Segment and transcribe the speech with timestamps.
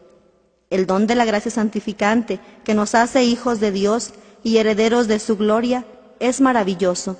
[0.69, 4.13] El don de la gracia santificante, que nos hace hijos de Dios
[4.43, 5.85] y herederos de su gloria,
[6.19, 7.17] es maravilloso,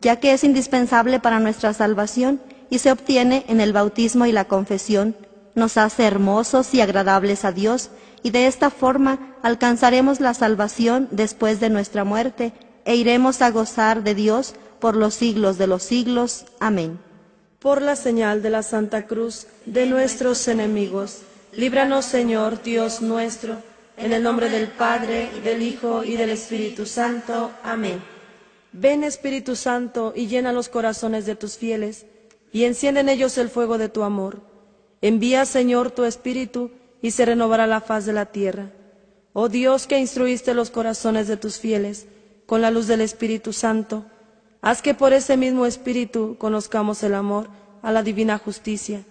[0.00, 4.44] ya que es indispensable para nuestra salvación y se obtiene en el bautismo y la
[4.44, 5.16] confesión,
[5.54, 7.90] nos hace hermosos y agradables a Dios
[8.22, 12.52] y de esta forma alcanzaremos la salvación después de nuestra muerte
[12.84, 16.44] e iremos a gozar de Dios por los siglos de los siglos.
[16.60, 16.98] Amén.
[17.58, 23.56] Por la señal de la Santa Cruz de nuestros enemigos, líbranos Señor Dios nuestro,
[23.96, 27.52] en el nombre del Padre, del Hijo, y del Espíritu Santo.
[27.62, 28.02] Amén.
[28.72, 32.06] Ven Espíritu Santo y llena los corazones de tus fieles,
[32.52, 34.40] y enciende en ellos el fuego de tu amor.
[35.00, 36.70] Envía Señor tu Espíritu,
[37.02, 38.70] y se renovará la faz de la tierra.
[39.34, 42.06] Oh Dios que instruiste los corazones de tus fieles
[42.46, 44.04] con la luz del Espíritu Santo,
[44.60, 47.48] haz que por ese mismo Espíritu conozcamos el amor
[47.82, 49.04] a la divina justicia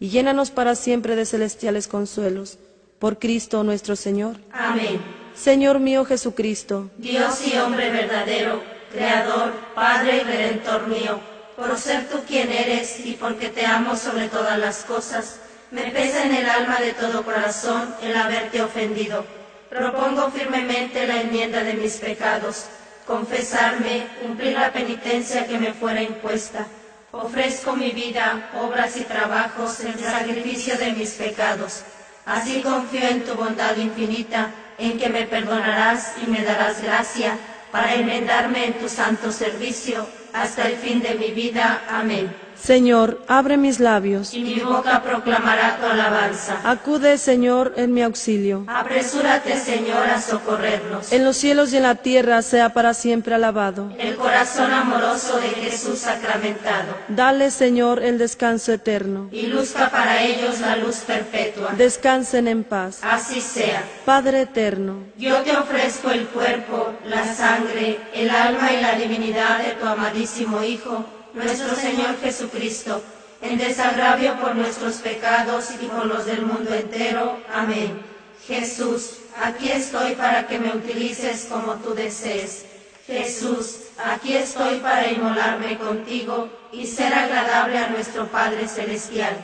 [0.00, 2.58] y llénanos para siempre de celestiales consuelos.
[2.98, 4.36] Por Cristo nuestro Señor.
[4.52, 5.00] Amén.
[5.34, 8.60] Señor mío Jesucristo, Dios y hombre verdadero,
[8.90, 11.20] Creador, Padre y Redentor mío,
[11.56, 15.38] por ser tú quien eres y porque te amo sobre todas las cosas,
[15.70, 19.24] me pesa en el alma de todo corazón el haberte ofendido.
[19.68, 22.66] Propongo firmemente la enmienda de mis pecados,
[23.06, 26.66] confesarme, cumplir la penitencia que me fuera impuesta.
[27.12, 31.82] Ofrezco mi vida, obras y trabajos en sacrificio de mis pecados.
[32.24, 37.38] Así confío en tu bondad infinita, en que me perdonarás y me darás gracia
[37.72, 41.82] para enmendarme en tu santo servicio hasta el fin de mi vida.
[41.88, 42.47] Amén.
[42.62, 44.34] Señor, abre mis labios.
[44.34, 46.60] Y mi boca proclamará tu alabanza.
[46.64, 48.64] Acude, Señor, en mi auxilio.
[48.66, 51.12] Apresúrate, Señor, a socorrernos.
[51.12, 53.90] En los cielos y en la tierra sea para siempre alabado.
[53.98, 56.94] El corazón amoroso de Jesús sacramentado.
[57.08, 59.28] Dale, Señor, el descanso eterno.
[59.32, 61.72] Y luzca para ellos la luz perpetua.
[61.76, 63.00] Descansen en paz.
[63.02, 63.82] Así sea.
[64.04, 69.72] Padre eterno, Yo te ofrezco el cuerpo, la sangre, el alma y la divinidad de
[69.72, 73.02] tu amadísimo Hijo, nuestro Señor Jesucristo,
[73.40, 77.38] en desagravio por nuestros pecados y por los del mundo entero.
[77.52, 78.02] Amén.
[78.46, 82.64] Jesús, aquí estoy para que me utilices como tú desees.
[83.06, 89.36] Jesús, aquí estoy para inmolarme contigo y ser agradable a nuestro Padre Celestial.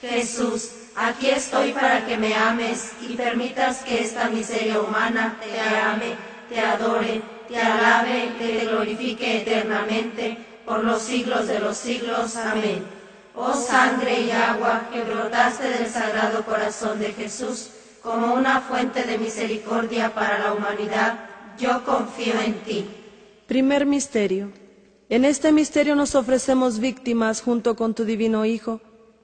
[0.00, 6.16] Jesús, aquí estoy para que me ames y permitas que esta miseria humana te ame,
[6.48, 12.36] te adore, te alabe, te glorifique eternamente por los siglos de los siglos.
[12.36, 12.84] Amén.
[13.34, 17.70] Oh sangre y agua que brotaste del sagrado corazón de Jesús
[18.02, 21.18] como una fuente de misericordia para la humanidad,
[21.58, 22.86] yo confío en ti.
[23.46, 24.52] primer misterio.
[25.08, 28.80] En este misterio nos ofrecemos víctimas junto con tu divino Hijo,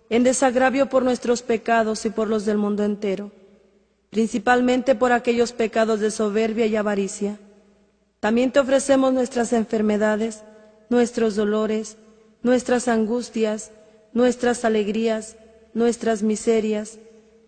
[0.08, 3.32] en desagravio por nuestros pecados y por los del mundo entero,
[4.10, 7.38] principalmente por aquellos pecados de soberbia y avaricia.
[8.18, 10.42] También te ofrecemos nuestras enfermedades,
[10.90, 11.96] nuestros dolores,
[12.42, 13.70] nuestras angustias,
[14.12, 15.36] nuestras alegrías,
[15.72, 16.98] nuestras miserias,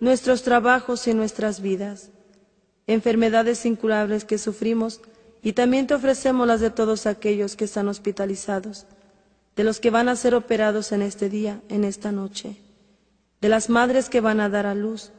[0.01, 2.11] nuestros trabajos y nuestras vidas,
[2.87, 5.01] enfermedades incurables que sufrimos,
[5.43, 8.87] y también te ofrecemos las de todos aquellos que están hospitalizados,
[9.57, 12.57] de los que van a ser operados en este día, en esta noche,
[13.41, 15.11] de las madres que van a dar a luz,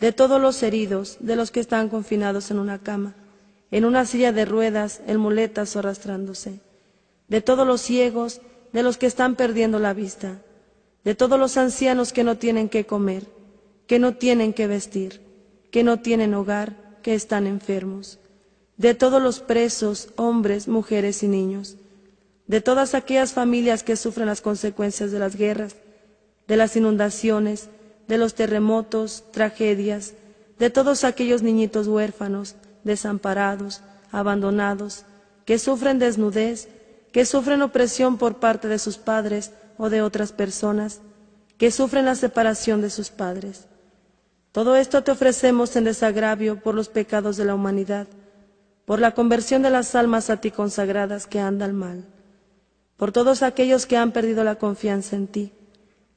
[0.00, 3.14] de todos los heridos, de los que están confinados en una cama,
[3.70, 6.60] en una silla de ruedas, en muletas o arrastrándose,
[7.28, 8.40] de todos los ciegos,
[8.72, 10.42] de los que están perdiendo la vista,
[11.04, 13.26] de todos los ancianos que no tienen que comer,
[13.86, 15.20] que no tienen que vestir,
[15.70, 18.18] que no tienen hogar, que están enfermos,
[18.76, 21.76] de todos los presos, hombres, mujeres y niños,
[22.46, 25.76] de todas aquellas familias que sufren las consecuencias de las guerras,
[26.46, 27.68] de las inundaciones,
[28.08, 30.14] de los terremotos, tragedias,
[30.58, 35.04] de todos aquellos niñitos huérfanos, desamparados, abandonados,
[35.44, 36.68] que sufren desnudez,
[37.12, 41.00] que sufren opresión por parte de sus padres o de otras personas,
[41.56, 43.66] que sufren la separación de sus padres.
[44.52, 48.06] Todo esto te ofrecemos en desagravio por los pecados de la humanidad
[48.88, 52.06] por la conversión de las almas a ti consagradas que andan mal,
[52.96, 55.52] por todos aquellos que han perdido la confianza en ti.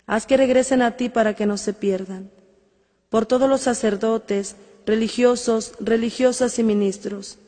[0.08, 2.32] Haz que regresen a ti para que no se pierdan,
[3.10, 4.56] por todos los sacerdotes,
[4.86, 7.40] religiosos, religiosas y ministros.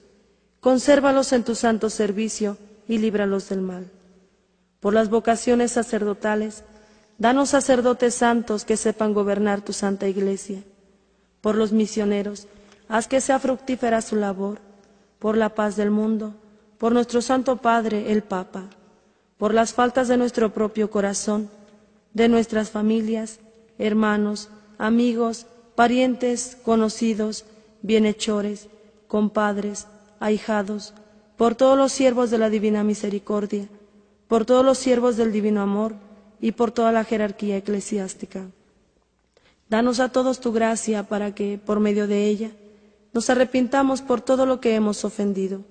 [0.59, 2.57] Consérvalos en tu santo servicio
[2.87, 3.91] y líbralos del mal.
[4.79, 6.63] Por las vocaciones sacerdotales,
[7.17, 10.63] danos sacerdotes santos que sepan gobernar tu santa iglesia.
[11.41, 12.47] Por los misioneros,
[12.87, 14.59] haz que sea fructífera su labor
[15.19, 16.33] por la paz del mundo,
[16.77, 18.65] por nuestro Santo Padre, el Papa,
[19.37, 21.49] por las faltas de nuestro propio corazón,
[22.13, 23.39] de nuestras familias,
[23.77, 25.45] hermanos, amigos,
[25.75, 27.45] parientes, conocidos,
[27.81, 28.67] bienhechores,
[29.07, 29.87] compadres,
[30.19, 30.93] ahijados,
[31.37, 33.67] por todos los siervos de la Divina Misericordia,
[34.27, 35.95] por todos los siervos del Divino Amor
[36.39, 38.41] y por toda la jerarquía eclesiástica.
[39.69, 42.51] Danos a todos tu gracia para que, por medio de ella,
[43.13, 45.61] nos arrepintamos por todo lo que hemos ofendido.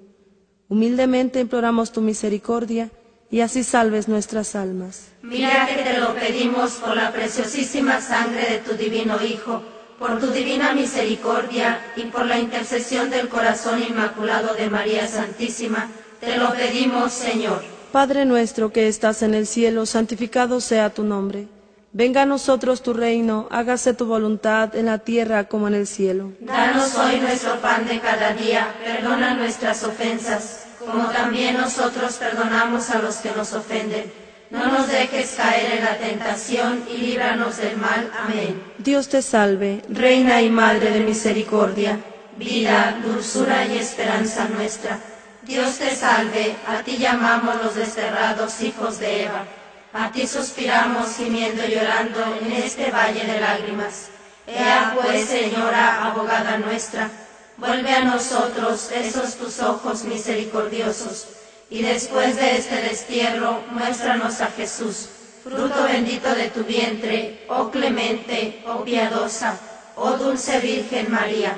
[0.69, 2.91] Humildemente imploramos tu misericordia
[3.31, 5.09] y así salves nuestras almas.
[5.23, 9.63] Mira que te lo pedimos por la preciosísima sangre de tu divino Hijo,
[10.03, 15.89] por tu divina misericordia y por la intercesión del corazón inmaculado de María Santísima.
[16.19, 17.63] Te lo pedimos, Señor.
[17.93, 21.47] Padre nuestro que estás en el cielo, santificado sea tu nombre.
[21.93, 26.33] Venga a nosotros tu reino, hágase tu voluntad en la tierra como en el cielo.
[26.41, 32.99] Danos hoy nuestro pan de cada día, perdona nuestras ofensas, como también nosotros perdonamos a
[32.99, 34.22] los que nos ofenden.
[34.53, 38.13] No nos dejes caer en la tentación y líbranos del mal.
[38.23, 38.63] Amén.
[38.77, 41.99] Dios te salve, Reina y Madre de misericordia,
[42.37, 44.99] vida, dulzura y esperanza nuestra.
[45.41, 49.47] Dios te salve, a ti llamamos los desterrados hijos de Eva.
[49.95, 54.09] A ti suspiramos gimiendo y llorando en este valle de lágrimas.
[54.47, 57.09] Ea pues, Señora, abogada nuestra,
[57.57, 61.27] vuelve a nosotros esos tus ojos misericordiosos,
[61.73, 65.09] y después de este destierro, muéstranos a Jesús,
[65.43, 69.59] fruto bendito de tu vientre, oh clemente, oh piadosa,
[69.97, 71.57] oh dulce Virgen María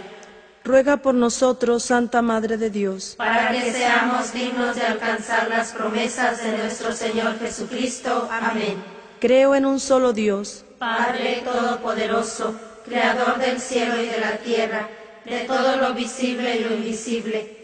[0.64, 6.43] ruega por nosotros, Santa Madre de Dios, para que seamos dignos de alcanzar las promesas
[6.43, 8.26] de nuestro Señor Jesucristo.
[8.31, 8.82] Amén.
[9.20, 14.88] Creo en un solo Dios, Padre Todopoderoso, Creador del cielo y de la tierra,
[15.26, 17.63] de todo lo visible y lo invisible.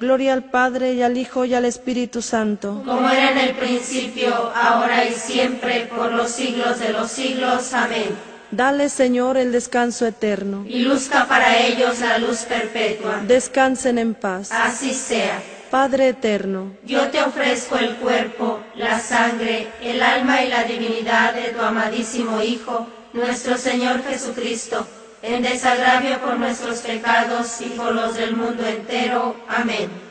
[0.00, 2.82] Gloria al Padre y al Hijo y al Espíritu Santo.
[2.84, 7.74] Como era en el principio, ahora y siempre, por los siglos de los siglos.
[7.74, 8.16] Amén.
[8.50, 10.64] Dale, Señor, el descanso eterno.
[10.66, 13.20] Y luzca para ellos la luz perpetua.
[13.26, 14.50] Descansen en paz.
[14.52, 15.42] Así sea.
[15.70, 21.50] Padre eterno, Yo te ofrezco el cuerpo, la sangre, el alma y la divinidad de
[21.50, 24.86] tu amadísimo Hijo, nuestro Señor Jesucristo,
[25.22, 29.36] en desagravio por nuestros pecados y por los del mundo entero.
[29.48, 30.07] Amén.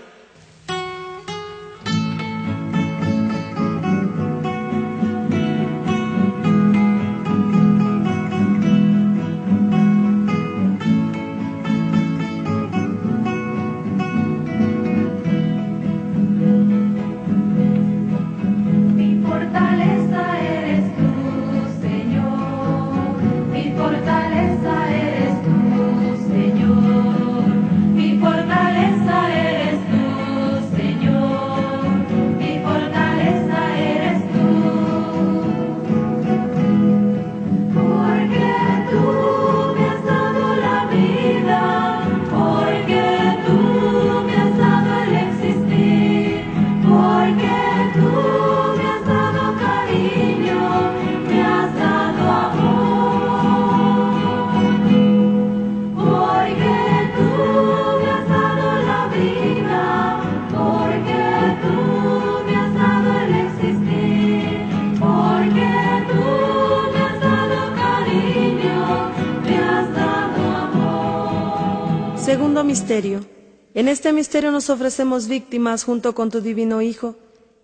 [72.67, 73.25] Misterio.
[73.73, 77.15] En este misterio nos ofrecemos víctimas junto con tu divino Hijo,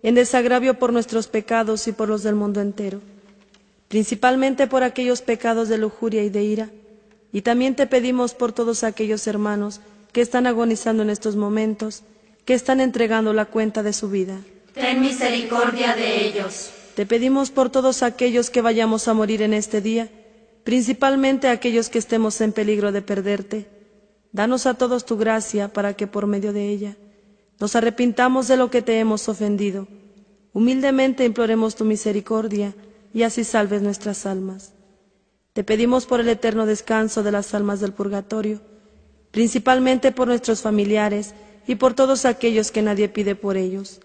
[0.02, 3.00] en desagravio por nuestros pecados y por los del mundo entero,
[3.88, 6.70] principalmente por aquellos pecados de lujuria y de ira,
[7.32, 9.82] y también te pedimos por todos aquellos hermanos
[10.12, 12.02] que están agonizando en estos momentos,
[12.46, 14.38] que están entregando la cuenta de su vida.
[14.72, 16.70] Ten misericordia de ellos.
[16.96, 20.08] Te pedimos por todos aquellos que vayamos a morir en este día,
[20.64, 23.73] principalmente aquellos que estemos en peligro de perderte.
[24.34, 26.96] Danos a todos tu gracia para que por medio de ella
[27.60, 29.86] nos arrepintamos de lo que te hemos ofendido.
[30.52, 32.74] Humildemente imploremos tu misericordia
[33.12, 34.72] y así salves nuestras almas.
[35.52, 38.60] Te pedimos por el eterno descanso de las almas del purgatorio,
[39.30, 41.32] principalmente por nuestros familiares
[41.68, 44.00] y por todos aquellos que nadie pide por ellos.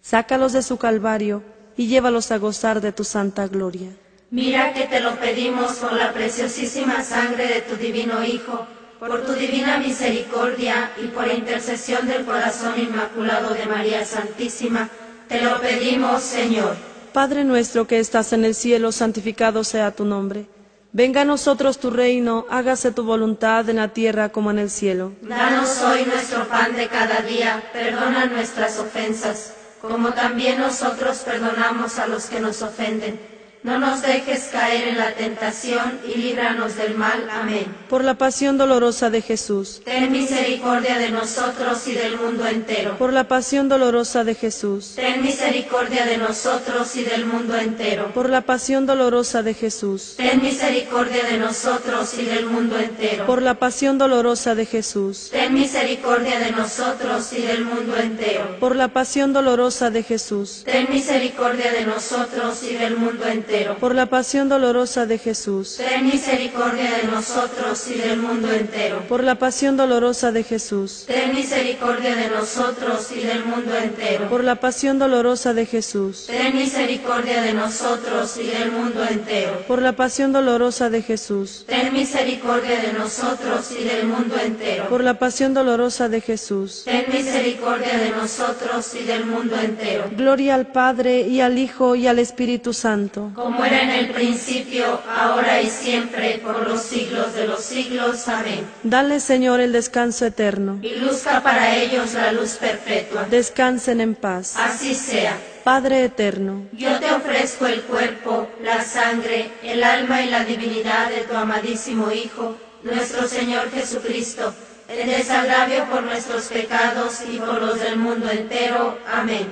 [0.00, 1.42] Sácalos de su calvario
[1.76, 3.94] y llévalos a gozar de tu santa gloria.
[4.30, 8.66] Mira que te lo pedimos por la preciosísima sangre de tu divino Hijo,
[8.98, 14.88] por tu divina misericordia y por intercesión del corazón inmaculado de María Santísima.
[15.28, 16.76] Te lo pedimos, Señor.
[17.12, 20.46] Padre nuestro que estás en el cielo, santificado sea tu nombre.
[20.92, 25.12] Venga a nosotros tu reino, hágase tu voluntad en la tierra como en el cielo.
[25.22, 32.06] Danos hoy nuestro pan de cada día, perdona nuestras ofensas, como también nosotros perdonamos a
[32.06, 33.35] los que nos ofenden.
[33.62, 37.28] No nos dejes caer en la tentación y líbranos del mal.
[37.30, 37.66] Amén.
[37.88, 39.82] Por la pasión dolorosa de Jesús.
[39.84, 42.96] Ten misericordia de nosotros y del mundo entero.
[42.96, 44.92] Por la pasión dolorosa de Jesús.
[44.94, 48.12] Ten misericordia de nosotros y del mundo entero.
[48.14, 50.14] Por la pasión dolorosa de Jesús.
[50.16, 53.26] Ten misericordia de nosotros y del mundo entero.
[53.26, 55.30] Por la pasión dolorosa de Jesús.
[55.32, 58.58] Ten misericordia de nosotros y del mundo entero.
[58.60, 60.62] Por la pasión dolorosa de Jesús.
[60.64, 63.45] Ten misericordia de nosotros y del mundo entero.
[63.80, 65.76] Por la pasión dolorosa de Jesús.
[65.76, 69.02] Ten misericordia de nosotros y del mundo entero.
[69.08, 71.04] Por la pasión dolorosa de Jesús.
[71.06, 74.28] Ten misericordia de nosotros y del mundo entero.
[74.28, 76.26] Por la pasión dolorosa de Jesús.
[76.26, 79.64] Ten misericordia de nosotros y del mundo entero.
[79.66, 81.64] Por la pasión dolorosa de Jesús.
[81.66, 84.88] Ten misericordia de nosotros y del mundo entero.
[84.88, 86.82] Por la pasión dolorosa de Jesús.
[86.84, 90.04] Ten misericordia de nosotros y del mundo entero.
[90.16, 93.32] Gloria al Padre y al Hijo y al Espíritu Santo.
[93.36, 98.26] Como era en el principio, ahora y siempre, por los siglos de los siglos.
[98.28, 98.66] Amén.
[98.82, 100.78] Dale, Señor, el descanso eterno.
[100.80, 103.26] Y luzca para ellos la luz perpetua.
[103.28, 104.56] Descansen en paz.
[104.56, 105.36] Así sea.
[105.64, 111.24] Padre eterno, Yo te ofrezco el cuerpo, la sangre, el alma y la divinidad de
[111.24, 114.54] tu amadísimo Hijo, nuestro Señor Jesucristo,
[114.88, 118.96] en desagravio por nuestros pecados y por los del mundo entero.
[119.12, 119.48] Amén.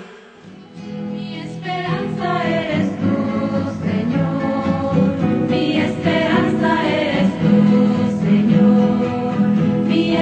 [1.10, 2.63] Mi esperanza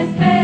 [0.03, 0.42] esperanza.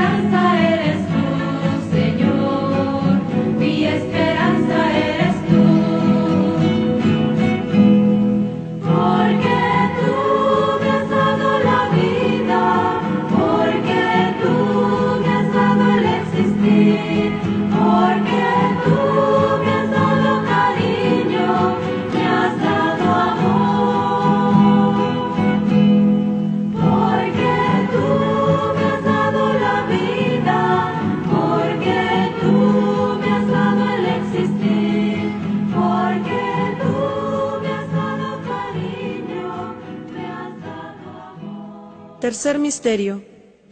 [42.28, 43.22] Tercer misterio.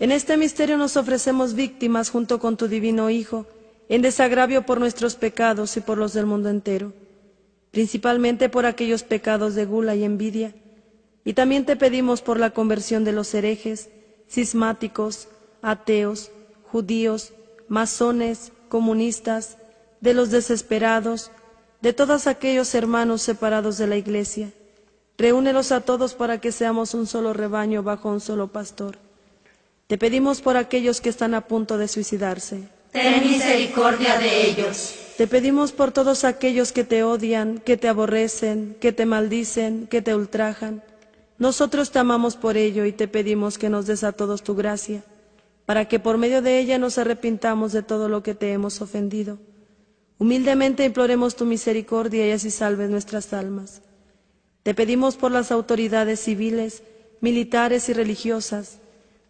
[0.01, 3.45] En este misterio nos ofrecemos víctimas junto con tu divino Hijo,
[3.91, 6.95] en desagravio por nuestros pecados y por los del mundo entero,
[7.71, 10.55] principalmente por aquellos pecados de gula y envidia.
[11.23, 13.91] Y también te pedimos por la conversión de los herejes,
[14.27, 15.29] cismáticos,
[15.61, 16.31] ateos,
[16.73, 17.35] judíos,
[17.69, 19.59] masones, comunistas,
[20.01, 21.31] de los desesperados,
[21.83, 24.51] de todos aquellos hermanos separados de la Iglesia.
[25.19, 28.99] Reúnelos a todos para que seamos un solo rebaño bajo un solo pastor.
[29.87, 32.69] Te pedimos por aquellos que están a punto de suicidarse.
[32.93, 34.95] Ten misericordia de ellos.
[35.17, 40.03] Te pedimos por todos aquellos que te odian, que te aborrecen, que te maldicen, que
[40.03, 40.83] te ultrajan.
[41.39, 45.03] Nosotros te amamos por ello y te pedimos que nos des a todos tu gracia,
[45.65, 49.39] para que por medio de ella nos arrepintamos de todo lo que te hemos ofendido.
[50.19, 53.83] Humildemente imploremos tu misericordia y así salves nuestras almas.
[54.67, 56.83] Te pedimos por las autoridades civiles,
[57.21, 58.79] militares y religiosas.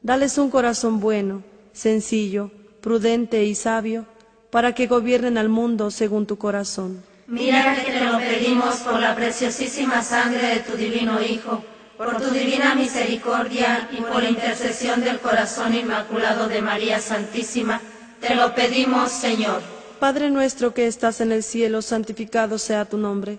[0.01, 1.43] Dales un corazón bueno,
[1.75, 2.51] sencillo,
[2.81, 4.07] prudente y sabio,
[4.49, 7.03] para que gobiernen al mundo según tu corazón.
[7.27, 11.63] Mira que te lo pedimos por la preciosísima sangre de tu divino Hijo,
[11.99, 17.83] por tu divina misericordia y por la intercesión del corazón inmaculado de María Santísima.
[18.23, 19.61] Te lo pedimos, Señor.
[20.01, 23.39] Padre nuestro que estás en el cielo, santificado sea tu nombre.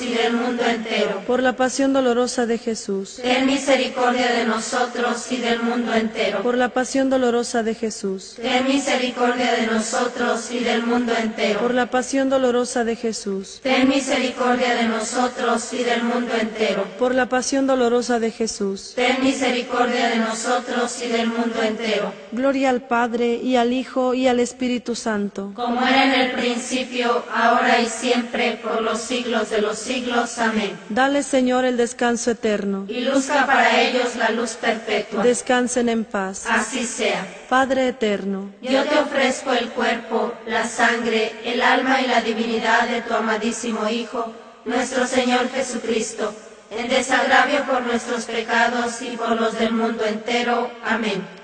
[0.00, 1.22] y del mundo entero.
[1.26, 3.20] Por la pasión dolorosa de Jesús.
[3.22, 6.42] Ten misericordia de nosotros y del mundo entero.
[6.42, 8.36] Por la pasión dolorosa de Jesús.
[8.40, 11.60] Ten misericordia de nosotros y del mundo entero.
[11.60, 13.60] Por la pasión dolorosa de Jesús.
[13.62, 16.84] Ten misericordia de nosotros y del mundo entero.
[16.98, 18.92] Por la pasión dolorosa de Jesús.
[18.94, 22.12] Ten misericordia de nosotros y del mundo entero.
[22.32, 25.52] Gloria al Padre y al Hijo y al Espíritu Santo.
[25.54, 30.38] Como era en el principio, ahora y siempre, por los siglos de los siglos.
[30.38, 30.78] Amén.
[30.88, 32.84] Dale, Señor, el descanso eterno.
[32.88, 35.22] Y luzca para ellos la luz perpetua.
[35.22, 36.44] Descansen en paz.
[36.48, 37.26] Así sea.
[37.48, 43.00] Padre eterno, Yo te ofrezco el cuerpo, la sangre, el alma y la divinidad de
[43.02, 44.32] tu amadísimo Hijo,
[44.64, 46.34] nuestro Señor Jesucristo,
[46.70, 50.70] en desagravio por nuestros pecados y por los del mundo entero.
[50.84, 51.43] Amén.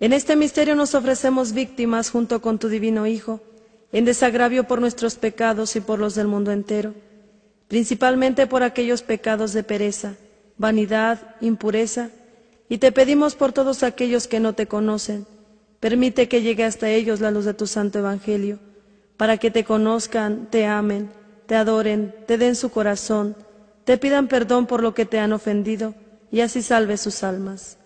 [0.00, 3.40] En este misterio nos ofrecemos víctimas junto con tu divino Hijo,
[3.90, 6.94] en desagravio por nuestros pecados y por los del mundo entero,
[7.66, 10.14] principalmente por aquellos pecados de pereza,
[10.56, 12.10] vanidad, impureza,
[12.68, 15.26] y te pedimos por todos aquellos que no te conocen.
[15.80, 18.58] Permite que llegue hasta ellos la luz de tu santo Evangelio,
[19.16, 21.10] para que te conozcan, te amen,
[21.46, 23.34] te adoren, te den su corazón,
[23.84, 25.94] te pidan perdón por lo que te han ofendido,
[26.30, 27.77] y así salve sus almas.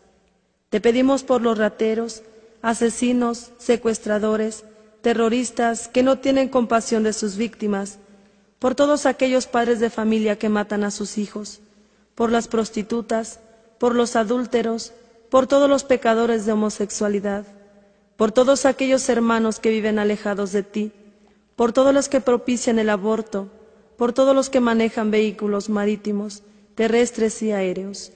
[0.73, 2.23] Te pedimos por los rateros,
[2.63, 4.65] asesinos, secuestradores,
[5.03, 7.99] terroristas que no tienen compasión de sus víctimas,
[8.59, 11.61] por todos aquellos padres de familia que matan a sus hijos,
[12.15, 13.39] por las prostitutas,
[13.79, 14.95] por los adúlteros,
[15.29, 17.45] por todos los pecadores de homosexualidad,
[18.17, 20.91] por todos aquellos hermanos que viven alejados de ti,
[21.55, 23.51] por todos los que propician el aborto,
[23.99, 26.45] por todos los que manejan vehículos marítimos,
[26.77, 28.13] terrestres y aéreos,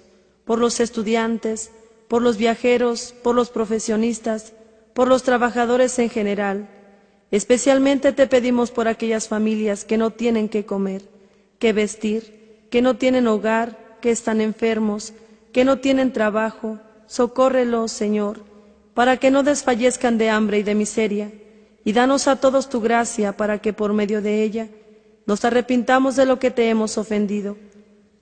[0.47, 1.71] por los estudiantes,
[2.09, 4.53] por los viajeros, por los profesionistas,
[4.95, 6.69] por los trabajadores en general.
[7.31, 11.03] Especialmente te pedimos por aquellas familias que no tienen qué comer,
[11.59, 15.13] qué vestir, que no tienen hogar, que están enfermos,
[15.53, 16.79] que no tienen trabajo.
[17.07, 18.41] Socórrelos, Señor,
[18.95, 21.33] para que no desfallezcan de hambre y de miseria.
[21.85, 24.69] Y danos a todos tu gracia para que por medio de ella
[25.25, 27.57] nos arrepintamos de lo que te hemos ofendido.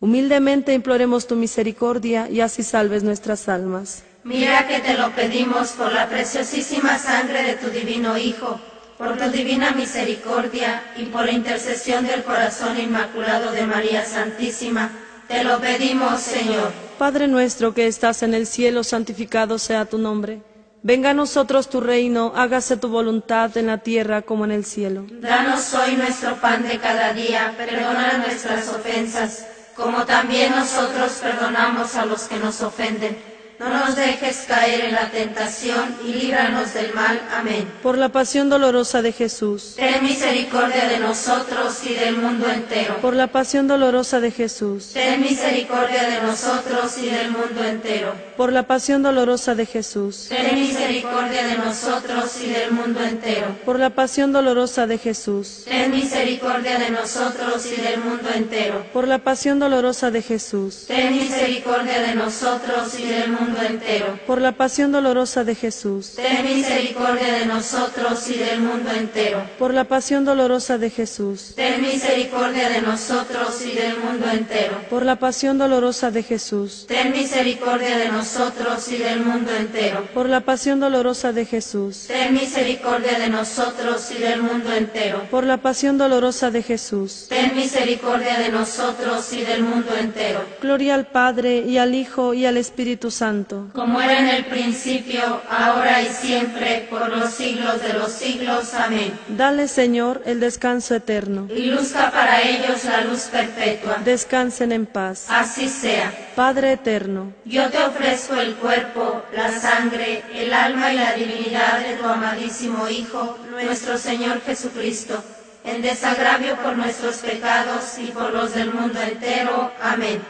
[0.00, 4.02] Humildemente imploremos tu misericordia y así salves nuestras almas.
[4.24, 8.58] Mira que te lo pedimos por la preciosísima sangre de tu divino Hijo,
[8.98, 14.90] por tu divina misericordia y por la intercesión del corazón inmaculado de María Santísima.
[15.28, 16.72] Te lo pedimos, Señor.
[16.98, 20.42] Padre nuestro que estás en el cielo, santificado sea tu nombre.
[20.82, 25.06] Venga a nosotros tu reino, hágase tu voluntad en la tierra como en el cielo.
[25.10, 32.06] Danos hoy nuestro pan de cada día, perdona nuestras ofensas, como también nosotros perdonamos a
[32.06, 33.33] los que nos ofenden.
[33.64, 37.18] No nos dejes caer en la tentación y líbranos del mal.
[37.34, 37.66] Amén.
[37.82, 39.72] Por la pasión dolorosa de Jesús.
[39.76, 42.96] Ten misericordia de nosotros y del mundo entero.
[43.00, 44.90] Por la pasión dolorosa de Jesús.
[44.92, 48.12] Ten misericordia de nosotros y del mundo entero.
[48.36, 50.26] Por la pasión dolorosa de Jesús.
[50.28, 53.46] Ten misericordia de nosotros y del mundo entero.
[53.64, 55.62] Por la pasión dolorosa de Jesús.
[55.64, 58.84] Ten misericordia de nosotros y del mundo entero.
[58.92, 60.84] Por la pasión dolorosa de Jesús.
[60.86, 64.18] Ten misericordia de nosotros y del mundo entero.
[64.26, 66.14] Por la pasión dolorosa de Jesús.
[66.16, 69.42] Ten misericordia de nosotros y del mundo entero.
[69.58, 71.52] Por la pasión dolorosa de Jesús.
[71.56, 74.76] Ten misericordia de nosotros y del mundo entero.
[74.90, 76.84] Por la pasión dolorosa de Jesús.
[76.88, 80.06] Ten misericordia de nosotros y del mundo entero.
[80.14, 82.04] Por la pasión dolorosa de Jesús.
[82.08, 85.26] Ten misericordia de nosotros y del mundo entero.
[85.30, 87.26] Por la pasión dolorosa de Jesús.
[87.28, 90.40] Ten misericordia de nosotros y del mundo entero.
[90.60, 93.33] Gloria al Padre y al Hijo y al Espíritu Santo.
[93.72, 98.72] Como era en el principio, ahora y siempre, por los siglos de los siglos.
[98.74, 99.18] Amén.
[99.28, 101.48] Dale, Señor, el descanso eterno.
[101.50, 103.98] Y luzca para ellos la luz perpetua.
[104.04, 105.26] Descansen en paz.
[105.28, 106.12] Así sea.
[106.36, 111.94] Padre eterno, Yo te ofrezco el cuerpo, la sangre, el alma y la divinidad de
[111.96, 115.22] tu amadísimo Hijo, nuestro Señor Jesucristo,
[115.64, 119.70] en desagravio por nuestros pecados y por los del mundo entero.
[119.80, 120.20] Amén.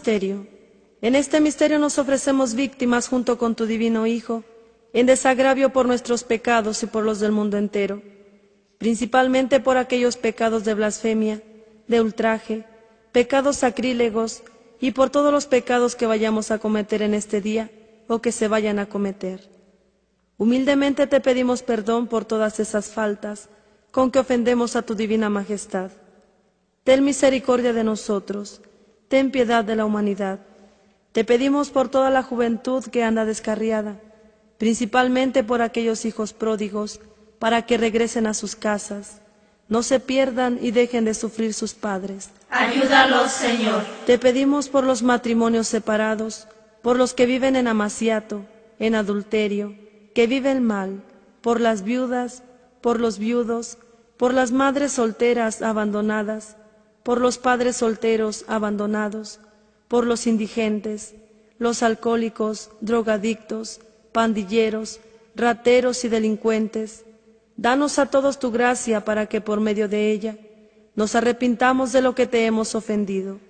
[0.00, 0.46] Misterio.
[1.02, 4.44] En este misterio nos ofrecemos víctimas junto con tu divino Hijo,
[4.94, 8.00] en desagravio por nuestros pecados y por los del mundo entero,
[8.78, 11.42] principalmente por aquellos pecados de blasfemia,
[11.86, 12.64] de ultraje,
[13.12, 14.42] pecados sacrílegos
[14.80, 17.70] y por todos los pecados que vayamos a cometer en este día
[18.08, 19.50] o que se vayan a cometer.
[20.38, 23.50] Humildemente te pedimos perdón por todas esas faltas
[23.90, 25.90] con que ofendemos a tu divina majestad.
[26.84, 28.62] Ten misericordia de nosotros,
[29.10, 30.38] ten piedad de la humanidad.
[31.10, 33.96] Te pedimos por toda la juventud que anda descarriada,
[34.56, 37.00] principalmente por aquellos hijos pródigos,
[37.40, 39.20] para que regresen a sus casas,
[39.68, 42.30] no se pierdan y dejen de sufrir sus padres.
[42.50, 43.82] Ayúdalos, Señor.
[44.06, 46.46] Te pedimos por los matrimonios separados,
[46.80, 48.44] por los que viven en amaciato,
[48.78, 49.74] en adulterio,
[50.14, 51.02] que viven mal,
[51.40, 52.44] por las viudas,
[52.80, 53.76] por los viudos,
[54.16, 56.56] por las madres solteras abandonadas,
[57.10, 59.40] por los padres solteros abandonados,
[59.88, 61.16] por los indigentes,
[61.58, 63.80] los alcohólicos, drogadictos,
[64.12, 65.00] pandilleros,
[65.34, 67.04] rateros y delincuentes.
[67.56, 70.36] Danos a todos tu gracia para que por medio de ella
[70.94, 73.40] nos arrepintamos de lo que te hemos ofendido.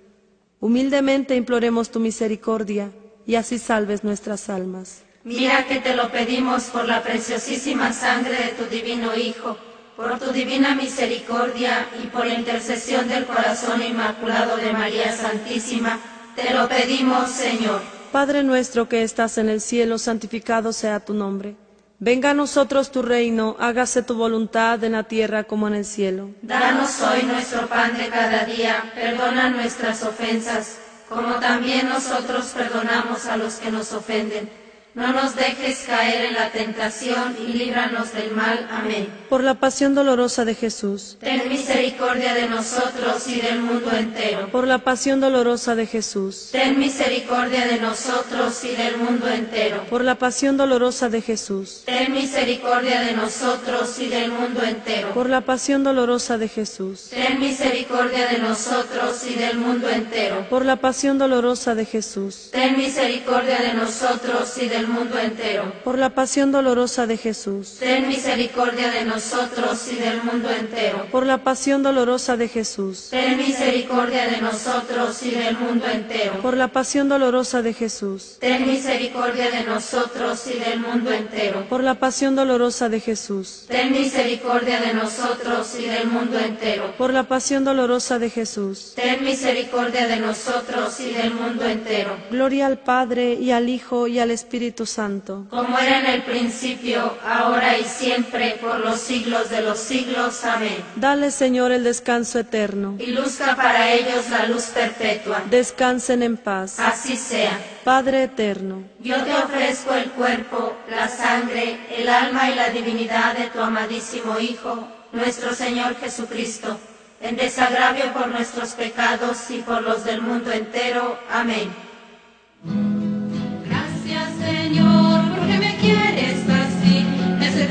[0.59, 2.89] Humildemente imploremos tu misericordia
[3.27, 5.03] y así salves nuestras almas.
[5.23, 9.55] Mira que te lo pedimos por la preciosísima sangre de tu divino Hijo,
[9.95, 15.99] por tu divina misericordia y por la intercesión del corazón inmaculado de María Santísima.
[16.35, 17.81] Te lo pedimos, Señor.
[18.11, 21.55] Padre nuestro que estás en el cielo, santificado sea tu nombre.
[21.99, 26.31] Venga a nosotros tu reino, hágase tu voluntad en la tierra como en el cielo.
[26.41, 33.37] Danos hoy nuestro pan de cada día, perdona nuestras ofensas, como también nosotros perdonamos a
[33.37, 34.49] los que nos ofenden.
[34.93, 38.67] No nos dejes caer en la tentación y líbranos del mal.
[38.69, 39.07] Amén.
[39.29, 41.17] Por la pasión dolorosa de Jesús.
[41.21, 44.49] Ten misericordia de nosotros y del mundo entero.
[44.51, 46.49] Por la pasión dolorosa de Jesús.
[46.51, 49.85] Ten misericordia de nosotros y del mundo entero.
[49.89, 51.83] Por la pasión dolorosa de Jesús.
[51.85, 55.13] Ten misericordia de nosotros y del mundo entero.
[55.13, 57.07] Por la pasión dolorosa de Jesús.
[57.11, 60.47] Ten misericordia de nosotros y del mundo entero.
[60.49, 62.49] Por la pasión dolorosa de Jesús.
[62.51, 65.71] Ten misericordia de nosotros y del mundo entero.
[65.83, 67.77] Por la pasión dolorosa de Jesús.
[67.79, 71.07] Ten misericordia de nosotros y del mundo entero.
[71.11, 73.07] Por la pasión dolorosa de Jesús.
[73.11, 76.41] Ten misericordia de nosotros y del mundo entero.
[76.41, 78.37] Por la pasión dolorosa de Jesús.
[78.39, 81.65] Ten misericordia de nosotros y del mundo entero.
[81.69, 83.65] Por la pasión dolorosa de Jesús.
[83.67, 86.93] Ten misericordia de nosotros y del mundo entero.
[86.97, 88.93] Por la pasión dolorosa de Jesús.
[88.95, 92.15] Ten misericordia de nosotros y del mundo entero.
[92.29, 95.45] Gloria al Padre y al Hijo y al Espíritu Santo.
[95.49, 100.43] Como era en el principio, ahora y siempre, por los siglos de los siglos.
[100.45, 100.77] Amén.
[100.95, 102.95] Dale, Señor, el descanso eterno.
[102.99, 105.43] Y luzca para ellos la luz perpetua.
[105.49, 106.79] Descansen en paz.
[106.79, 107.59] Así sea.
[107.83, 113.47] Padre eterno, Yo te ofrezco el cuerpo, la sangre, el alma y la divinidad de
[113.47, 116.79] tu amadísimo Hijo, nuestro Señor Jesucristo,
[117.21, 121.17] en desagravio por nuestros pecados y por los del mundo entero.
[121.31, 121.71] Amén.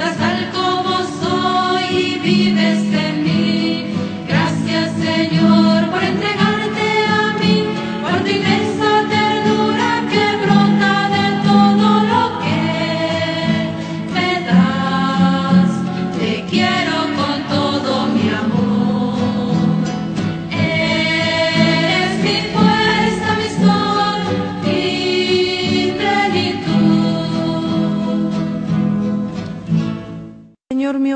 [0.00, 0.69] Me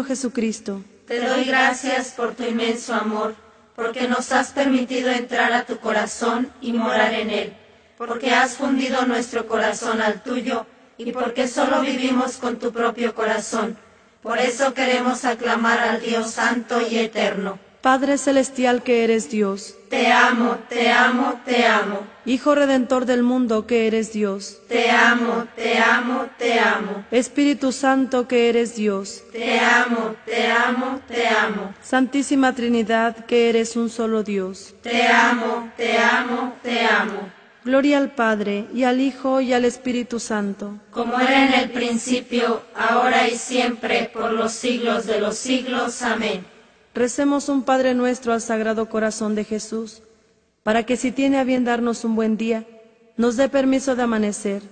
[0.04, 3.34] Jesucristo, Te doy gracias por tu inmenso amor,
[3.76, 7.52] porque nos has permitido entrar a tu corazón y morar en él,
[7.98, 13.76] porque has fundido nuestro corazón al tuyo y porque solo vivimos con tu propio corazón.
[14.22, 17.58] Por eso queremos aclamar al Dios Santo y Eterno.
[17.84, 22.00] Padre celestial que eres Dios, Te amo, te amo, te amo.
[22.24, 27.04] Hijo redentor del mundo que eres Dios, Te amo, te amo, te amo.
[27.10, 31.74] Espíritu Santo que eres Dios, Te amo, te amo, te amo.
[31.82, 34.74] Santísima Trinidad que eres un solo Dios.
[34.82, 37.28] Te amo, te amo, te amo.
[37.66, 40.78] Gloria al Padre y al Hijo y al Espíritu Santo.
[40.90, 46.00] como era en el principio, ahora y siempre, por los siglos de los siglos.
[46.00, 46.53] Amén.
[46.94, 50.02] Recemos un Padre nuestro al Sagrado Corazón de Jesús,
[50.62, 52.66] para que si tiene a bien darnos un buen día,
[53.16, 54.62] nos dé permiso de amanecer.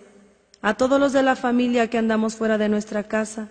[0.62, 3.48] A todos los de la familia que andamos fuera de nuestra casa,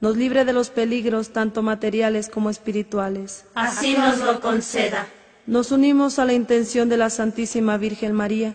[0.00, 3.46] nos libre de los peligros tanto materiales como espirituales.
[3.54, 5.08] Así nos lo conceda.
[5.46, 8.54] Nos unimos a la intención de la Santísima Virgen María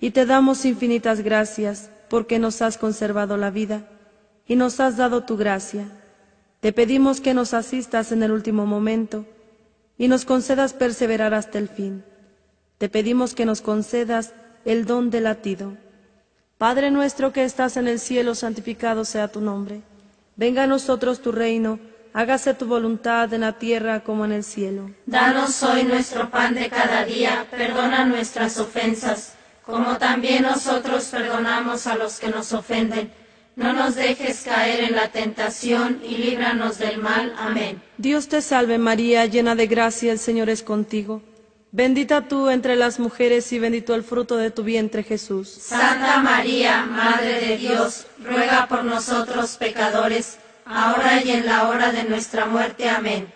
[0.00, 3.88] y te damos infinitas gracias porque nos has conservado la vida
[4.46, 5.86] y nos has dado tu gracia.
[6.60, 9.24] Te pedimos que nos asistas en el último momento
[9.96, 12.04] y nos concedas perseverar hasta el fin.
[12.78, 15.76] Te pedimos que nos concedas el don del latido.
[16.58, 19.82] Padre nuestro que estás en el cielo, santificado sea tu nombre.
[20.34, 21.78] Venga a nosotros tu reino,
[22.12, 24.90] hágase tu voluntad en la tierra como en el cielo.
[25.06, 31.94] Danos hoy nuestro pan de cada día, perdona nuestras ofensas, como también nosotros perdonamos a
[31.94, 33.12] los que nos ofenden.
[33.58, 37.34] No nos dejes caer en la tentación y líbranos del mal.
[37.36, 37.82] Amén.
[37.96, 41.22] Dios te salve María, llena de gracia, el Señor es contigo.
[41.72, 45.48] Bendita tú entre las mujeres y bendito el fruto de tu vientre Jesús.
[45.48, 52.04] Santa María, Madre de Dios, ruega por nosotros pecadores, ahora y en la hora de
[52.04, 52.88] nuestra muerte.
[52.88, 53.26] Amén.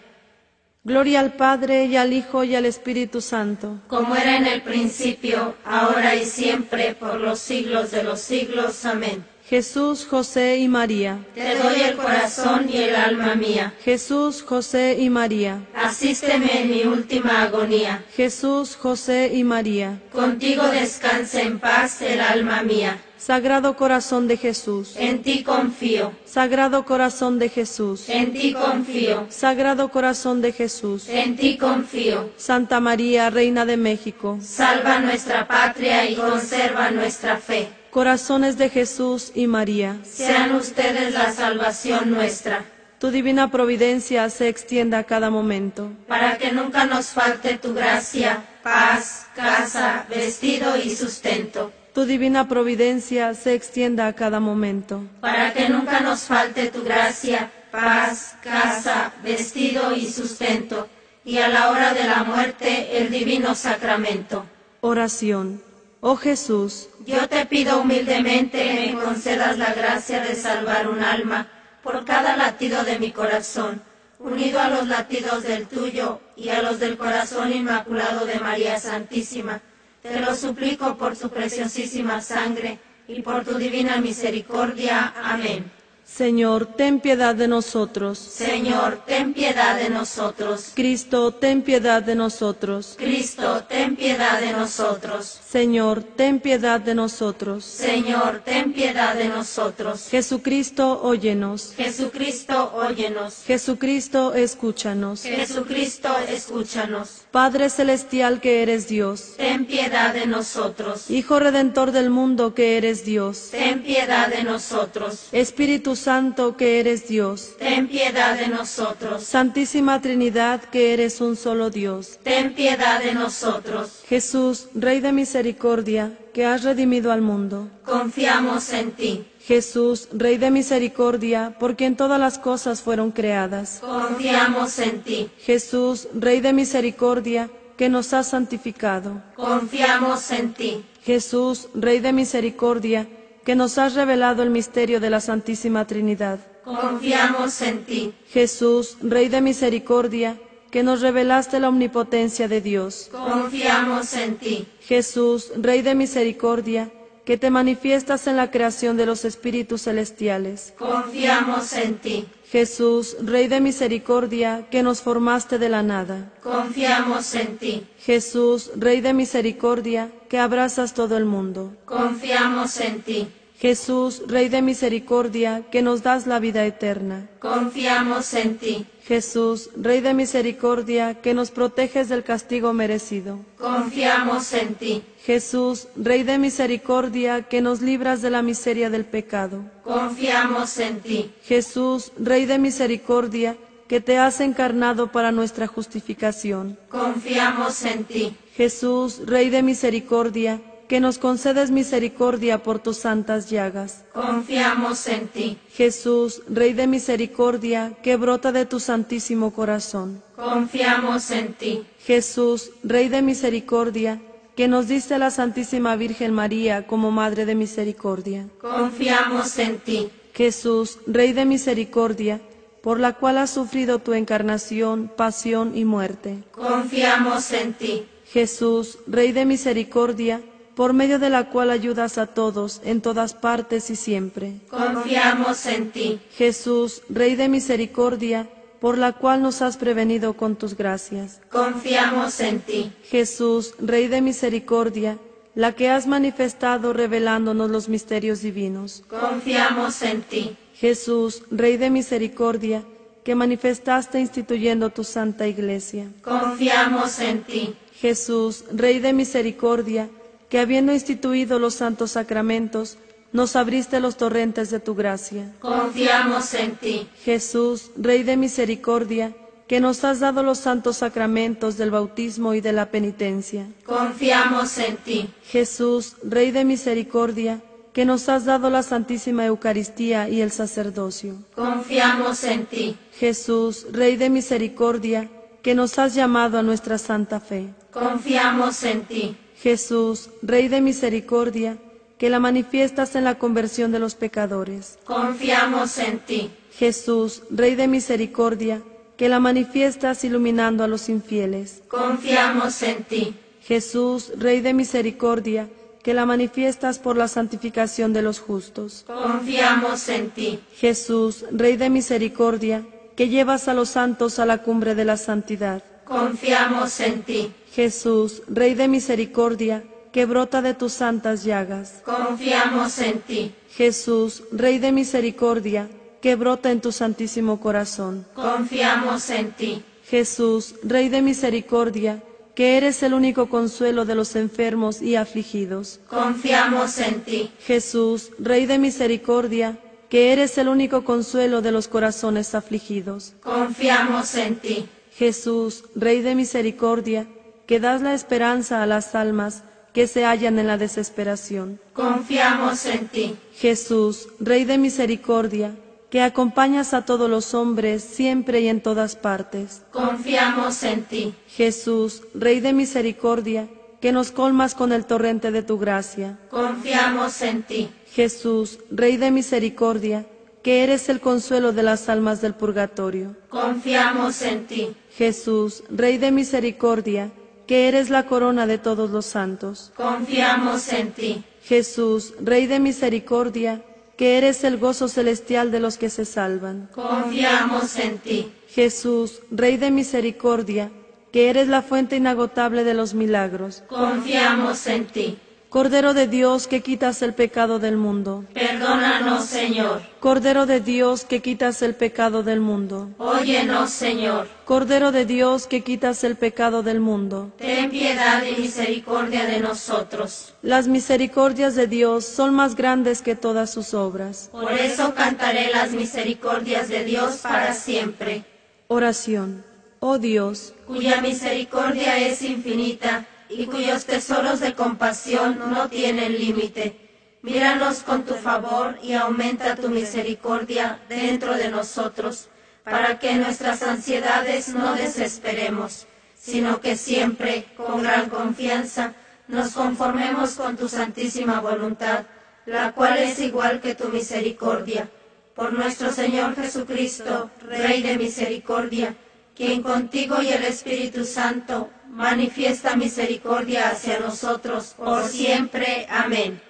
[0.84, 3.80] Gloria al Padre y al Hijo y al Espíritu Santo.
[3.88, 8.84] Como era en el principio, ahora y siempre, por los siglos de los siglos.
[8.84, 9.31] Amén.
[9.52, 11.18] Jesús, José y María.
[11.34, 13.74] Te doy el corazón y el alma mía.
[13.84, 15.58] Jesús, José y María.
[15.74, 18.02] Asísteme en mi última agonía.
[18.16, 20.00] Jesús, José y María.
[20.10, 22.96] Contigo descanse en paz el alma mía.
[23.18, 24.94] Sagrado Corazón de Jesús.
[24.96, 28.08] En ti confío, Sagrado Corazón de Jesús.
[28.08, 31.10] en ti confío, Sagrado Corazón de Jesús.
[31.10, 32.30] en ti confío.
[32.38, 34.38] Santa María, Reina de México.
[34.40, 37.81] Salva nuestra patria y conserva nuestra fe.
[37.92, 39.98] Corazones de Jesús y María.
[40.02, 42.64] Sean ustedes la salvación nuestra,
[42.98, 45.90] Tu divina providencia se extienda a cada momento.
[46.08, 51.70] para que nunca nos falte tu gracia, paz, casa, vestido y sustento.
[51.92, 55.02] tu divina providencia se extienda a cada momento.
[55.20, 60.88] para que nunca nos falte tu gracia, paz, casa, vestido y sustento,
[61.26, 64.46] y a la hora de la muerte el divino sacramento.
[64.80, 65.60] Oración.
[66.04, 71.46] Oh Jesús, Yo te pido humildemente me concedas la gracia de salvar un alma
[71.80, 73.80] por cada latido de mi corazón,
[74.18, 79.60] unido a los latidos del tuyo y a los del corazón inmaculado de María Santísima.
[80.02, 85.14] Te lo suplico por su preciosísima sangre y por tu divina misericordia.
[85.22, 85.70] Amén.
[86.14, 88.18] Señor, ten piedad de nosotros.
[88.18, 90.72] Señor, ten piedad de nosotros.
[90.74, 92.96] Cristo, ten piedad de nosotros.
[92.98, 95.40] Cristo, ten piedad de nosotros.
[95.48, 97.64] Señor, ten piedad de nosotros.
[97.64, 100.08] Señor, ten piedad de nosotros.
[100.10, 101.72] Jesucristo, óyenos.
[101.78, 103.42] Jesucristo, óyenos.
[103.46, 105.22] Jesucristo, escúchanos.
[105.22, 107.22] Jesucristo, escúchanos.
[107.30, 109.32] Padre celestial que eres Dios.
[109.38, 111.10] Ten piedad de nosotros.
[111.10, 113.48] Hijo redentor del mundo que eres Dios.
[113.50, 115.28] Ten piedad de nosotros.
[115.32, 117.52] Espíritu Santo que eres Dios.
[117.58, 119.22] Ten piedad de nosotros.
[119.22, 122.18] Santísima Trinidad que eres un solo Dios.
[122.24, 124.02] Ten piedad de nosotros.
[124.08, 127.68] Jesús, Rey de misericordia, que has redimido al mundo.
[127.84, 129.24] Confiamos en ti.
[129.46, 133.78] Jesús, Rey de misericordia, por quien todas las cosas fueron creadas.
[133.80, 135.30] Confiamos en ti.
[135.38, 139.22] Jesús, Rey de misericordia, que nos has santificado.
[139.36, 140.84] Confiamos en ti.
[141.04, 143.08] Jesús, Rey de misericordia,
[143.44, 146.38] que nos has revelado el misterio de la Santísima Trinidad.
[146.64, 148.14] Confiamos en ti.
[148.30, 150.38] Jesús, Rey de misericordia,
[150.70, 153.10] que nos revelaste la omnipotencia de Dios.
[153.10, 154.66] Confiamos en ti.
[154.80, 156.90] Jesús, Rey de misericordia,
[157.24, 160.72] que te manifiestas en la creación de los espíritus celestiales.
[160.78, 162.26] Confiamos en ti.
[162.52, 166.34] Jesús, Rey de misericordia, que nos formaste de la nada.
[166.42, 167.86] Confiamos en ti.
[167.98, 171.72] Jesús, Rey de misericordia, que abrazas todo el mundo.
[171.86, 173.28] Confiamos en ti.
[173.62, 177.28] Jesús, Rey de misericordia, que nos das la vida eterna.
[177.38, 178.86] Confiamos en ti.
[179.04, 183.38] Jesús, Rey de misericordia, que nos proteges del castigo merecido.
[183.58, 185.04] Confiamos en ti.
[185.24, 189.62] Jesús, Rey de misericordia, que nos libras de la miseria del pecado.
[189.84, 191.30] Confiamos en ti.
[191.44, 196.76] Jesús, Rey de misericordia, que te has encarnado para nuestra justificación.
[196.88, 198.36] Confiamos en ti.
[198.56, 200.60] Jesús, Rey de misericordia,
[200.92, 204.04] que nos concedes misericordia por tus santas llagas.
[204.12, 205.56] Confiamos en ti.
[205.72, 210.22] Jesús, Rey de misericordia, que brota de tu santísimo corazón.
[210.36, 211.86] Confiamos en ti.
[212.04, 214.20] Jesús, Rey de misericordia,
[214.54, 218.48] que nos diste a la Santísima Virgen María como Madre de misericordia.
[218.60, 220.10] Confiamos en ti.
[220.34, 222.42] Jesús, Rey de misericordia,
[222.82, 226.44] por la cual has sufrido tu encarnación, pasión y muerte.
[226.52, 228.04] Confiamos en ti.
[228.30, 230.42] Jesús, Rey de misericordia,
[230.74, 234.54] por medio de la cual ayudas a todos en todas partes y siempre.
[234.70, 236.20] Confiamos en ti.
[236.36, 238.48] Jesús, Rey de misericordia,
[238.80, 241.40] por la cual nos has prevenido con tus gracias.
[241.50, 242.92] Confiamos en ti.
[243.04, 245.18] Jesús, Rey de misericordia,
[245.54, 249.04] la que has manifestado revelándonos los misterios divinos.
[249.08, 250.56] Confiamos en ti.
[250.74, 252.82] Jesús, Rey de misericordia,
[253.22, 256.08] que manifestaste instituyendo tu santa iglesia.
[256.22, 257.76] Confiamos en ti.
[257.94, 260.08] Jesús, Rey de misericordia,
[260.52, 262.98] que habiendo instituido los santos sacramentos,
[263.32, 265.50] nos abriste los torrentes de tu gracia.
[265.60, 267.08] Confiamos en ti.
[267.24, 269.34] Jesús, Rey de misericordia,
[269.66, 273.66] que nos has dado los santos sacramentos del bautismo y de la penitencia.
[273.86, 275.30] Confiamos en ti.
[275.46, 277.62] Jesús, Rey de misericordia,
[277.94, 281.36] que nos has dado la Santísima Eucaristía y el sacerdocio.
[281.54, 282.98] Confiamos en ti.
[283.18, 285.30] Jesús, Rey de misericordia,
[285.62, 287.70] que nos has llamado a nuestra santa fe.
[287.90, 289.36] Confiamos en ti.
[289.62, 291.78] Jesús, Rey de misericordia,
[292.18, 294.98] que la manifiestas en la conversión de los pecadores.
[295.04, 296.50] Confiamos en ti.
[296.76, 298.82] Jesús, Rey de misericordia,
[299.16, 301.80] que la manifiestas iluminando a los infieles.
[301.86, 303.34] Confiamos en ti.
[303.62, 305.68] Jesús, Rey de misericordia,
[306.02, 309.04] que la manifiestas por la santificación de los justos.
[309.06, 310.58] Confiamos en ti.
[310.74, 312.84] Jesús, Rey de misericordia,
[313.14, 315.84] que llevas a los santos a la cumbre de la santidad.
[316.12, 317.52] Confiamos en ti.
[317.72, 319.82] Jesús, Rey de misericordia,
[320.12, 322.02] que brota de tus santas llagas.
[322.04, 323.54] Confiamos en ti.
[323.70, 325.88] Jesús, Rey de misericordia,
[326.20, 328.26] que brota en tu santísimo corazón.
[328.34, 329.82] Confiamos en ti.
[330.06, 332.22] Jesús, Rey de misericordia,
[332.54, 335.98] que eres el único consuelo de los enfermos y afligidos.
[336.10, 337.50] Confiamos en ti.
[337.66, 339.78] Jesús, Rey de misericordia,
[340.10, 343.32] que eres el único consuelo de los corazones afligidos.
[343.42, 344.86] Confiamos en ti.
[345.16, 347.26] Jesús, Rey de misericordia,
[347.66, 351.78] que das la esperanza a las almas que se hallan en la desesperación.
[351.92, 353.36] Confiamos en ti.
[353.54, 355.74] Jesús, Rey de misericordia,
[356.10, 359.82] que acompañas a todos los hombres siempre y en todas partes.
[359.90, 361.34] Confiamos en ti.
[361.48, 363.68] Jesús, Rey de misericordia,
[364.00, 366.38] que nos colmas con el torrente de tu gracia.
[366.50, 367.90] Confiamos en ti.
[368.10, 370.26] Jesús, Rey de misericordia,
[370.62, 373.36] que eres el consuelo de las almas del purgatorio.
[373.48, 374.96] Confiamos en ti.
[375.16, 377.32] Jesús, Rey de misericordia,
[377.66, 379.92] que eres la corona de todos los santos.
[379.96, 381.44] Confiamos en ti.
[381.64, 383.82] Jesús, Rey de misericordia,
[384.16, 386.88] que eres el gozo celestial de los que se salvan.
[386.92, 388.52] Confiamos en ti.
[388.68, 390.90] Jesús, Rey de misericordia,
[391.32, 393.82] que eres la fuente inagotable de los milagros.
[393.88, 395.38] Confiamos en ti.
[395.72, 398.44] Cordero de Dios que quitas el pecado del mundo.
[398.52, 400.02] Perdónanos, Señor.
[400.20, 403.08] Cordero de Dios que quitas el pecado del mundo.
[403.16, 404.48] Óyenos, Señor.
[404.66, 407.52] Cordero de Dios que quitas el pecado del mundo.
[407.56, 410.52] Ten piedad y misericordia de nosotros.
[410.60, 414.50] Las misericordias de Dios son más grandes que todas sus obras.
[414.52, 418.44] Por eso cantaré las misericordias de Dios para siempre,
[418.88, 419.64] Oración.
[420.00, 423.26] Oh Dios, cuya misericordia es infinita
[423.56, 427.38] y cuyos tesoros de compasión no tienen límite.
[427.42, 432.48] Míranos con tu favor y aumenta tu misericordia dentro de nosotros,
[432.84, 439.14] para que nuestras ansiedades no desesperemos, sino que siempre, con gran confianza,
[439.48, 442.24] nos conformemos con tu santísima voluntad,
[442.64, 445.08] la cual es igual que tu misericordia.
[445.54, 449.16] Por nuestro Señor Jesucristo, Rey de misericordia,
[449.56, 456.06] quien contigo y el Espíritu Santo manifiesta misericordia hacia nosotros por siempre.
[456.10, 456.60] Amén.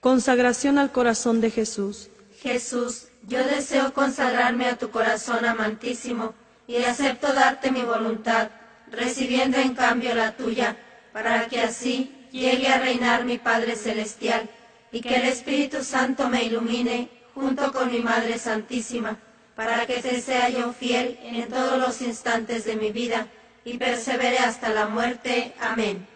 [0.00, 2.08] consagración al corazón de Jesús.
[2.40, 6.34] Jesús, yo deseo consagrarme a tu corazón amantísimo
[6.66, 8.48] y acepto darte mi voluntad,
[8.90, 10.76] recibiendo en cambio la tuya,
[11.12, 14.48] para que así llegue a reinar mi Padre Celestial
[14.92, 19.18] y que el Espíritu Santo me ilumine junto con mi Madre Santísima,
[19.60, 23.26] para que te sea yo fiel en todos los instantes de mi vida
[23.62, 25.52] y persevere hasta la muerte.
[25.60, 26.06] Amén.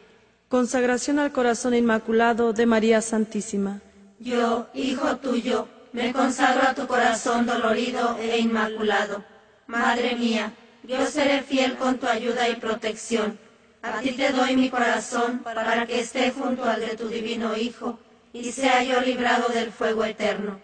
[0.48, 3.82] Consagración al corazón inmaculado de María Santísima.
[4.18, 9.22] Yo, hijo tuyo, me consagro a tu corazón dolorido e inmaculado.
[9.66, 13.38] Madre mía, yo seré fiel con tu ayuda y protección.
[13.82, 17.98] A ti te doy mi corazón para que esté junto al de tu divino Hijo
[18.32, 20.58] y sea yo librado del fuego eterno.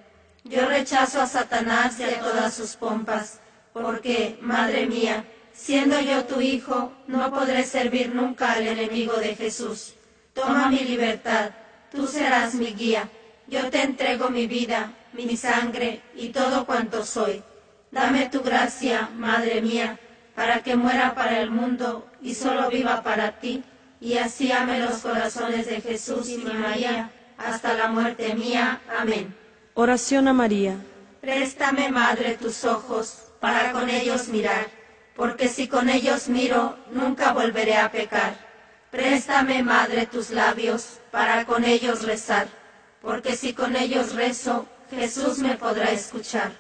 [0.45, 3.41] Yo rechazo a Satanás y a todas sus pompas,
[3.73, 9.95] porque, Madre mía, siendo yo tu Hijo, no podré servir nunca al enemigo de Jesús.
[10.33, 11.51] Toma mi libertad,
[11.93, 13.09] tú serás mi guía.
[13.49, 17.43] Yo te entrego mi vida, mi sangre y todo cuanto soy.
[17.91, 19.99] Dame tu gracia, Madre mía,
[20.35, 23.63] para que muera para el mundo y solo viva para ti,
[24.01, 28.81] y así ame los corazones de Jesús y María hasta la muerte mía.
[28.99, 29.40] Amén.
[29.81, 30.77] Oración a María.
[31.23, 34.67] Préstame, Madre, tus ojos, para con ellos mirar,
[35.17, 38.35] porque si con ellos miro, nunca volveré a pecar.
[38.91, 42.47] Préstame, Madre, tus labios, para con ellos rezar,
[43.01, 46.53] porque si con ellos rezo, Jesús me podrá escuchar.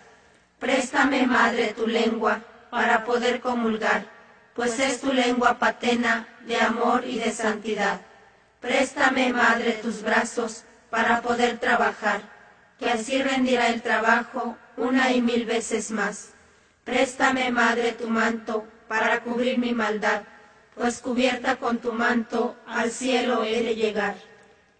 [0.58, 2.40] Préstame, Madre, tu lengua,
[2.70, 4.06] para poder comulgar,
[4.54, 8.00] pues es tu lengua patena de amor y de santidad.
[8.60, 12.39] Préstame, Madre, tus brazos, para poder trabajar,
[12.80, 16.30] que así rendirá el trabajo una y mil veces más.
[16.84, 20.22] Préstame, Madre, tu manto, para cubrir mi maldad,
[20.74, 24.16] pues cubierta con tu manto al cielo he de llegar.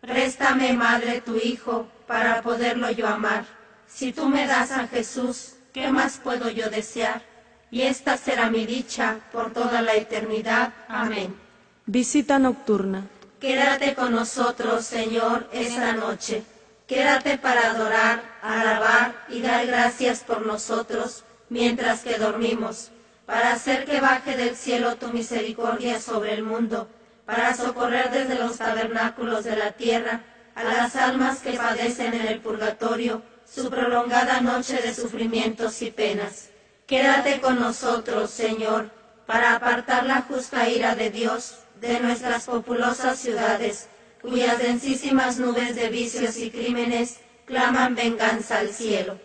[0.00, 3.44] Préstame, Madre, tu Hijo, para poderlo yo amar.
[3.86, 7.22] Si tú me das a Jesús, ¿qué más puedo yo desear?
[7.70, 10.72] Y esta será mi dicha por toda la eternidad.
[10.88, 11.36] Amén.
[11.84, 13.06] Visita nocturna.
[13.38, 16.42] Quédate con nosotros, Señor, esta noche.
[16.90, 22.90] Quédate para adorar, alabar y dar gracias por nosotros mientras que dormimos,
[23.26, 26.88] para hacer que baje del cielo tu misericordia sobre el mundo,
[27.26, 30.22] para socorrer desde los tabernáculos de la tierra
[30.56, 36.48] a las almas que padecen en el purgatorio su prolongada noche de sufrimientos y penas.
[36.88, 38.90] Quédate con nosotros, Señor,
[39.26, 43.89] para apartar la justa ira de Dios de nuestras populosas ciudades,
[44.20, 49.18] cuyas densísimas nubes de vicios y crímenes claman venganza al cielo.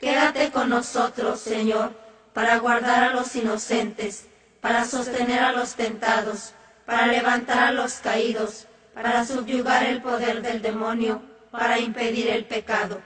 [0.00, 1.92] Quédate con nosotros, Señor,
[2.32, 4.26] para guardar a los inocentes,
[4.60, 6.54] para sostener a los tentados,
[6.86, 13.00] para levantar a los caídos, para subyugar el poder del demonio, para impedir el pecado.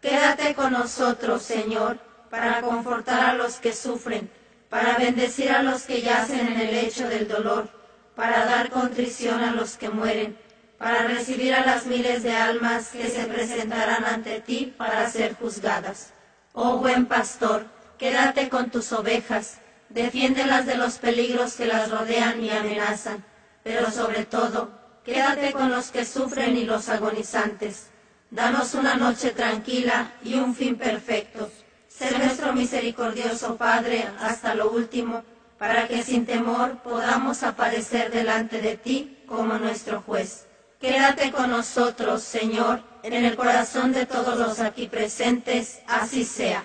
[0.00, 4.30] Quédate con nosotros, Señor, para confortar a los que sufren,
[4.68, 7.68] para bendecir a los que yacen en el lecho del dolor,
[8.16, 10.36] para dar contrición a los que mueren,
[10.82, 16.10] para recibir a las miles de almas que se presentarán ante ti para ser juzgadas.
[16.54, 17.66] Oh buen pastor,
[17.98, 19.58] quédate con tus ovejas,
[19.90, 23.24] defiéndelas de los peligros que las rodean y amenazan,
[23.62, 24.72] pero sobre todo,
[25.04, 27.86] quédate con los que sufren y los agonizantes.
[28.32, 31.48] Danos una noche tranquila y un fin perfecto.
[31.86, 35.22] Sé nuestro misericordioso Padre hasta lo último,
[35.60, 40.46] para que sin temor podamos aparecer delante de ti como nuestro juez.
[40.82, 46.64] Quédate con nosotros, Señor, en el corazón de todos los aquí presentes, así sea.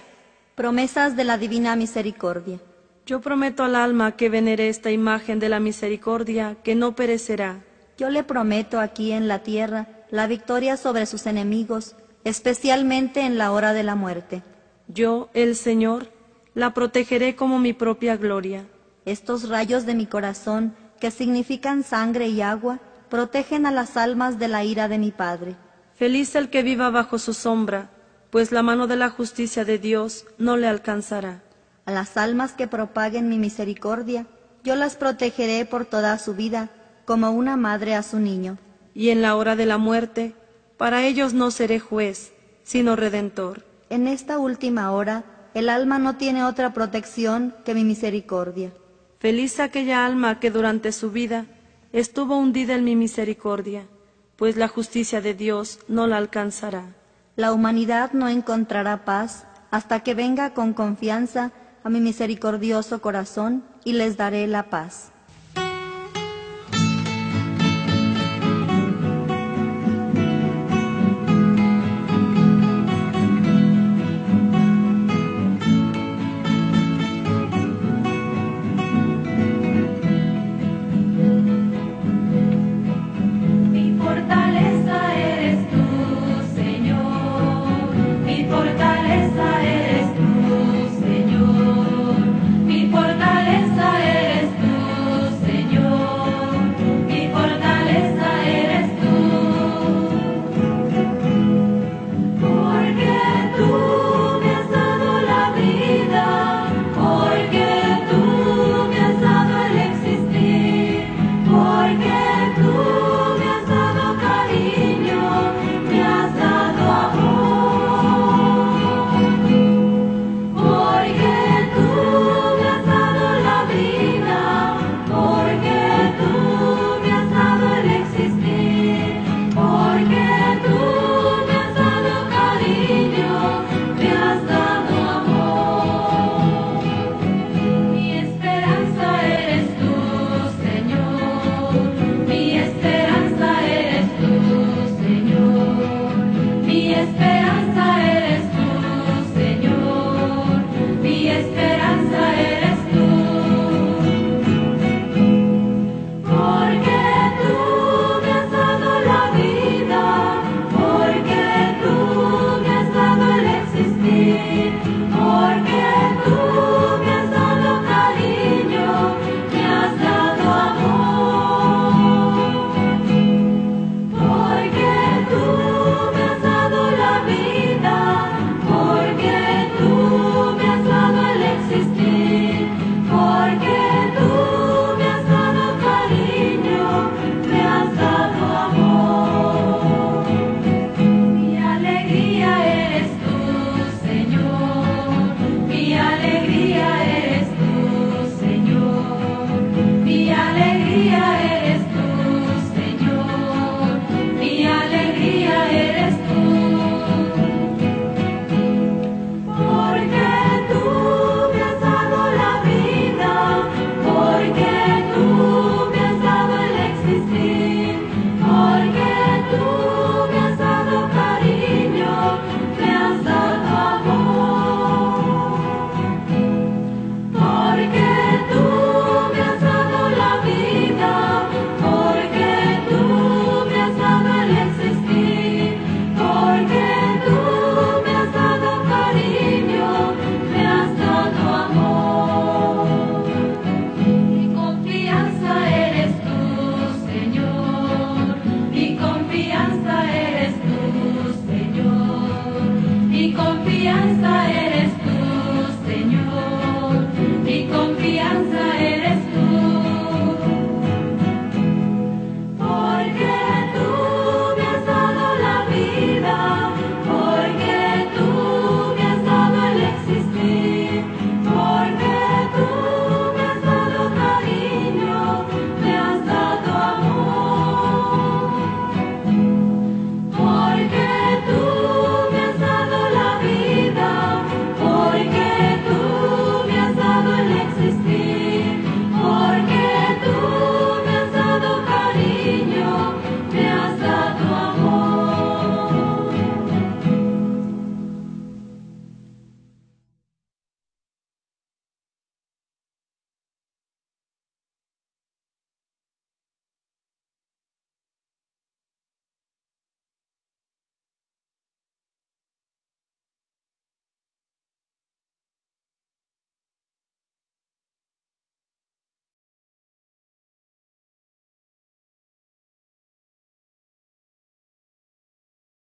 [0.56, 2.60] Promesas de la Divina Misericordia.
[3.06, 7.64] Yo prometo al alma que venere esta imagen de la misericordia que no perecerá.
[8.00, 13.52] Yo le prometo aquí en la tierra la victoria sobre sus enemigos, especialmente en la
[13.52, 14.42] hora de la muerte.
[14.88, 16.12] Yo, el Señor,
[16.56, 18.66] la protegeré como mi propia gloria.
[19.06, 22.80] Estos rayos de mi corazón, que significan sangre y agua,
[23.10, 25.56] protegen a las almas de la ira de mi Padre.
[25.96, 27.90] Feliz el que viva bajo su sombra,
[28.30, 31.42] pues la mano de la justicia de Dios no le alcanzará.
[31.86, 34.28] A las almas que propaguen mi misericordia,
[34.64, 36.70] yo las protegeré por toda su vida,
[37.06, 38.58] como una madre a su niño.
[38.94, 40.36] Y en la hora de la muerte,
[40.78, 42.34] para ellos no seré juez,
[42.64, 43.64] sino redentor.
[43.90, 48.72] En esta última hora, el alma no tiene otra protección que mi misericordia.
[49.20, 51.46] Feliz aquella alma que durante su vida
[51.94, 53.88] estuvo hundida en mi misericordia,
[54.36, 56.96] pues la justicia de Dios no la alcanzará.
[57.36, 61.52] La humanidad no encontrará paz hasta que venga con confianza
[61.84, 65.12] a mi misericordioso corazón y les daré la paz.